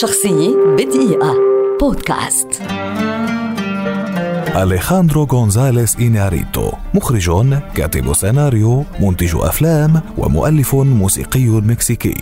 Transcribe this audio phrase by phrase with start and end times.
[0.00, 1.34] شخصية بدقيقة.
[1.80, 2.48] بودكاست.
[4.56, 12.14] أليخاندرو غونزاليس إيناريتو مخرج كاتب سيناريو منتج أفلام ومؤلف موسيقي مكسيكي.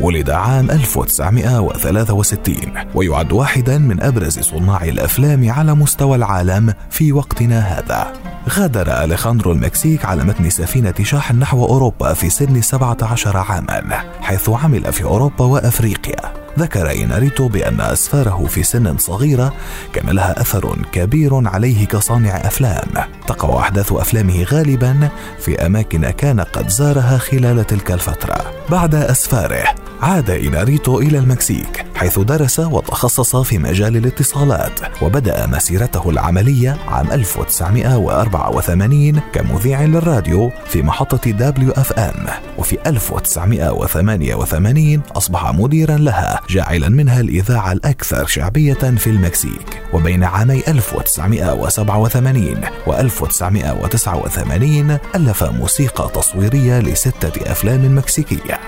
[0.00, 2.56] ولد عام 1963
[2.94, 8.12] ويعد واحدا من أبرز صناع الأفلام على مستوى العالم في وقتنا هذا.
[8.48, 14.92] غادر أليخاندرو المكسيك على متن سفينة شاحن نحو أوروبا في سن 17 عاما حيث عمل
[14.92, 16.41] في أوروبا وأفريقيا.
[16.58, 19.52] ذكر إيناريتو بأن أسفاره في سن صغيرة
[19.92, 22.88] كان لها أثر كبير عليه كصانع أفلام.
[23.26, 28.36] تقع أحداث أفلامه غالبا في أماكن كان قد زارها خلال تلك الفترة.
[28.70, 29.64] بعد أسفاره
[30.02, 31.81] عاد إيناريتو إلى المكسيك.
[32.02, 41.30] حيث درس وتخصص في مجال الاتصالات وبدأ مسيرته العملية عام 1984 كمذيع للراديو في محطة
[41.30, 42.26] WFM.
[42.58, 49.82] وفي 1988 أصبح مديرا لها جاعلا منها الإذاعة الأكثر شعبية في المكسيك.
[49.92, 58.60] وبين عامي 1987 و 1989 ألف موسيقى تصويرية لستة أفلام مكسيكية.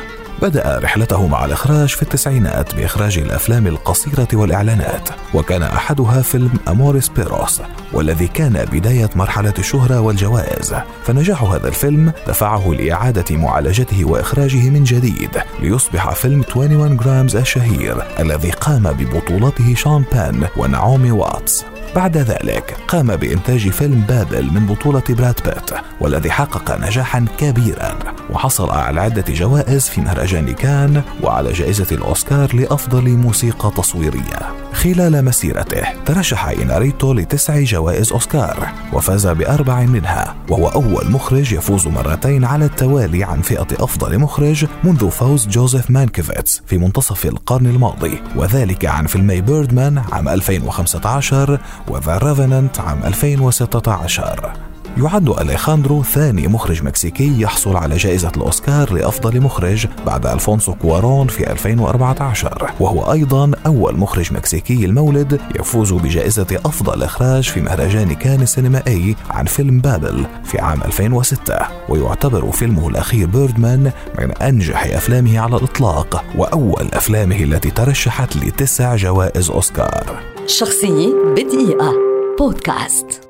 [0.43, 7.63] بدأ رحلته مع الإخراج في التسعينات بإخراج الأفلام القصيرة والإعلانات وكان أحدها فيلم Amores Perros
[7.93, 10.75] والذي كان بداية مرحلة الشهرة والجوائز.
[11.05, 18.51] فنجاح هذا الفيلم دفعه لإعادة معالجته وإخراجه من جديد ليصبح فيلم 21 Grams الشهير الذي
[18.51, 21.65] قام ببطولته شون بن ونعومي واتس.
[21.97, 28.14] بعد ذلك قام بإنتاج فيلم بابل من بطولة براد بيت والذي حقق نجاحا كبيرا.
[28.31, 34.65] وحصل على عدة جوائز في مهرجان كان وعلى جائزة الأوسكار لأفضل موسيقى تصويرية.
[34.75, 42.45] خلال مسيرته ترشح إيناريتو لتسع جوائز أوسكار وفاز بأربع منها وهو أول مخرج يفوز مرتين
[42.45, 48.85] على التوالي عن فئة أفضل مخرج منذ فوز جوزيف مانكيفيتس في منتصف القرن الماضي وذلك
[48.85, 54.64] عن فيلمي Birdman عام 2015 و The Revenant عام 2016
[54.99, 61.51] يعد أليخاندرو ثاني مخرج مكسيكي يحصل على جائزة الأوسكار لأفضل مخرج بعد ألفونسو كوارون في
[61.53, 69.17] 2014 وهو أيضا أول مخرج مكسيكي المولد يفوز بجائزة أفضل إخراج في مهرجان كان السينمائي
[69.31, 76.25] عن فيلم بابل في عام 2006 ويعتبر فيلمه الأخير Birdman من أنجح أفلامه على الإطلاق
[76.37, 80.23] وأول أفلامه التي ترشحت لتسع جوائز أوسكار.
[80.47, 81.93] شخصية بدقيقة.
[82.39, 83.24] بودكاست.